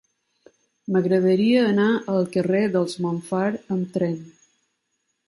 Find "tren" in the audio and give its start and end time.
3.99-4.17